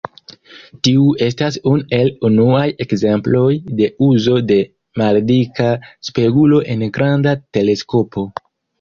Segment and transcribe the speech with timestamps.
[0.85, 3.43] Tiu estas unu el unuaj ekzemploj
[3.83, 4.59] de uzo de
[5.05, 5.71] maldika
[6.11, 8.31] spegulo en granda teleskopo.